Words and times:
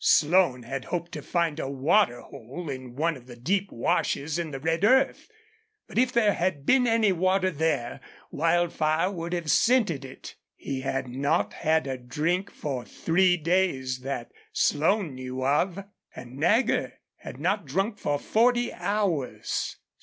Slone 0.03 0.63
had 0.63 0.85
hoped 0.85 1.11
to 1.11 1.21
find 1.21 1.59
a 1.59 1.69
water 1.69 2.21
hole 2.21 2.71
in 2.71 2.95
one 2.95 3.15
of 3.15 3.27
the 3.27 3.35
deep 3.35 3.71
washes 3.71 4.39
in 4.39 4.49
the 4.49 4.59
red 4.59 4.83
earth, 4.83 5.29
but 5.87 5.99
if 5.99 6.11
there 6.11 6.33
had 6.33 6.65
been 6.65 6.87
any 6.87 7.11
water 7.11 7.51
there 7.51 7.99
Wildfire 8.31 9.11
would 9.11 9.31
have 9.33 9.51
scented 9.51 10.03
it. 10.03 10.33
He 10.55 10.81
had 10.81 11.07
not 11.07 11.53
had 11.53 11.85
a 11.85 11.99
drink 11.99 12.49
for 12.49 12.83
three 12.83 13.37
days 13.37 13.99
that 13.99 14.31
Slone 14.51 15.13
knew 15.13 15.45
of. 15.45 15.83
And 16.15 16.35
Nagger 16.35 16.93
had 17.17 17.39
not 17.39 17.67
drunk 17.67 17.99
for 17.99 18.17
forty 18.17 18.73
hours. 18.73 19.77